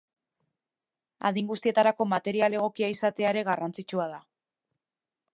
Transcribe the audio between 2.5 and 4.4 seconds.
egokia izatea ere garrantzitsua da.